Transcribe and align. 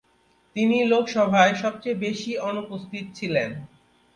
তিনি 0.55 0.77
লোকসভায় 0.85 1.53
সবচেয়ে 1.55 2.01
বেশি 2.05 2.31
অনুপস্থিত 2.49 3.05
ছিলেন। 3.15 3.49